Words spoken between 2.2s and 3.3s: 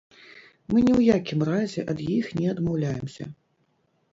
не адмаўляемся.